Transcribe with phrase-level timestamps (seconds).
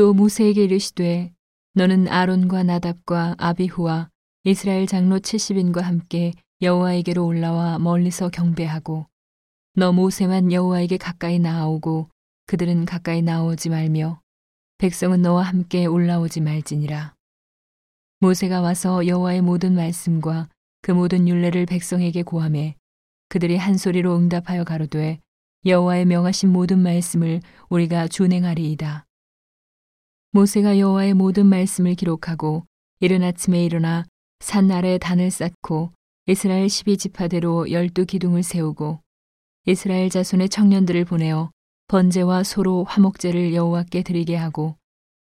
[0.00, 1.30] 또 모세에게 이르시되
[1.74, 4.08] 너는 아론과 나답과 아비후와
[4.44, 9.04] 이스라엘 장로 70인과 함께 여호와에게로 올라와 멀리서 경배하고
[9.74, 12.08] 너 모세만 여호와에게 가까이 나아오고
[12.46, 14.22] 그들은 가까이 나오지 말며
[14.78, 17.14] 백성은 너와 함께 올라오지 말지니라.
[18.20, 20.48] 모세가 와서 여호와의 모든 말씀과
[20.80, 22.74] 그 모든 율례를 백성에게 고함해
[23.28, 25.20] 그들이 한 소리로 응답하여 가로되
[25.66, 29.04] 여호와의 명하신 모든 말씀을 우리가 준행하리이다.
[30.32, 32.64] 모세가 여호와의 모든 말씀을 기록하고
[33.00, 34.04] 이른 아침에 일어나
[34.38, 35.92] 산 아래 단을 쌓고
[36.26, 39.00] 이스라엘 12지파대로 열두 기둥을 세우고
[39.66, 41.50] 이스라엘 자손의 청년들을 보내어
[41.88, 44.76] 번제와 소로 화목제를 여호와께 드리게 하고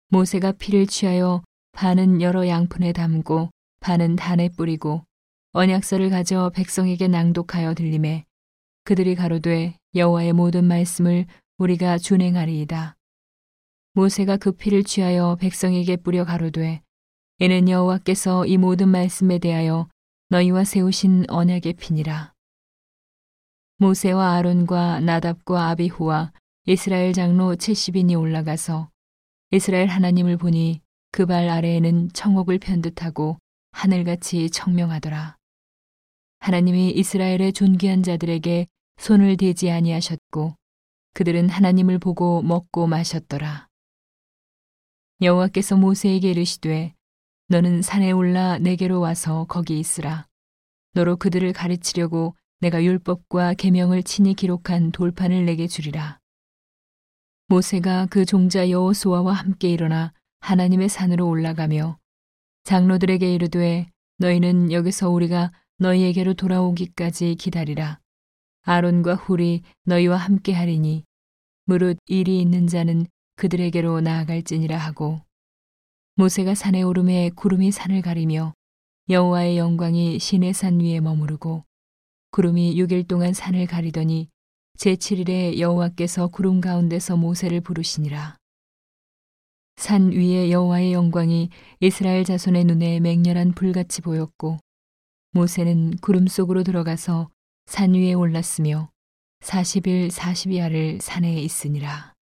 [0.10, 1.44] 모세가 피를 취하여
[1.74, 5.04] 반은 여러 양푼에 담고 반은 단에 뿌리고
[5.52, 8.26] 언약서를 가져 백성에게 낭독하여 들림에
[8.84, 11.28] 그들이 가로되 여호와의 모든 말씀을
[11.60, 12.97] 우리가 준행하리이다.
[13.98, 16.84] 모세가 그 피를 취하여 백성에게 뿌려 가로되
[17.40, 19.90] 이는 여호와께서 이 모든 말씀에 대하여
[20.30, 22.32] 너희와 세우신 언약의 피니라.
[23.78, 26.32] 모세와 아론과 나답과 아비후와
[26.68, 28.92] 이스라엘 장로 70인이 올라가서
[29.50, 30.80] 이스라엘 하나님을 보니
[31.12, 33.40] 그 발 아래에는 청옥을 편 듯하고
[33.72, 35.38] 하늘같이 청명하더라.
[36.38, 38.68] 하나님이 이스라엘의 존귀한 자들에게
[39.00, 40.54] 손을 대지 아니하셨고
[41.16, 43.67] 그들은 하나님을 보고 먹고 마셨더라.
[45.20, 46.94] 여호와께서 모세에게 이르시되
[47.48, 50.28] 너는 산에 올라 내게로 와서 거기 있으라.
[50.94, 56.20] 너로 그들을 가르치려고 내가 율법과 계명을 친히 기록한 돌판을 내게 주리라.
[57.48, 61.98] 모세가 그 종자 여호수아와 함께 일어나 하나님의 산으로 올라가며
[62.64, 68.00] 장로들에게 이르되 너희는 여기서 우리가 너희에게로 돌아오기까지 기다리라.
[68.64, 71.06] 아론과 훌이 너희와 함께 하리니
[71.66, 73.08] 무릇 일이 있는 자는
[73.38, 75.22] 그들에게로 나아갈지니라 하고
[76.16, 78.54] 모세가 산에 오름에 구름이 산을 가리며
[79.10, 81.64] 여호와의 영광이 시내 산 위에 머무르고
[82.32, 84.28] 구름이 6일 동안 산을 가리더니
[84.78, 88.38] 제7일에 여호와께서 구름 가운데서 모세를 부르시니라.
[89.76, 91.50] 산 위에 여호와의 영광이
[91.80, 94.58] 이스라엘 자손의 눈에 맹렬한 불같이 보였고
[95.32, 97.30] 모세는 구름 속으로 들어가서
[97.68, 98.90] 산 위에 올랐으며
[99.42, 102.17] 40일 40야를 산에 있으니라.